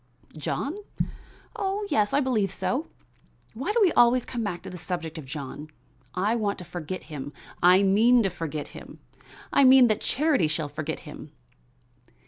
[0.35, 0.77] "John?
[1.55, 2.87] Oh, yes, I believe so.
[3.53, 5.69] Why do we always come back to the subject of John?
[6.15, 8.97] I want to forget him; I mean to forget him;
[9.53, 11.33] I mean that Charity shall forget him."